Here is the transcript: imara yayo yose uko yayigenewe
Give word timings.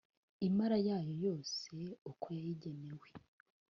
imara 0.47 0.77
yayo 0.87 1.13
yose 1.25 1.73
uko 2.11 2.25
yayigenewe 2.37 3.07